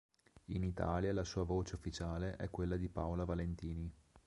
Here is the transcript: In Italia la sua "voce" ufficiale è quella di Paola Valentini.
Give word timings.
In 0.45 0.63
Italia 0.63 1.13
la 1.13 1.23
sua 1.23 1.43
"voce" 1.43 1.75
ufficiale 1.75 2.35
è 2.35 2.49
quella 2.49 2.75
di 2.75 2.89
Paola 2.89 3.23
Valentini. 3.23 3.93